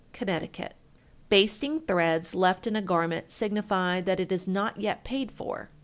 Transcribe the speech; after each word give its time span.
Connecticut. 0.13 0.73
1380. 1.29 1.29
Basting 1.29 1.79
threads 1.81 2.33
left 2.33 2.65
in 2.65 2.75
a 2.75 2.81
garment 2.81 3.31
signify 3.31 4.01
that 4.01 4.19
it 4.19 4.31
is 4.31 4.47
not 4.47 4.79
yet 4.81 5.03
paid 5.03 5.31
for. 5.31 5.69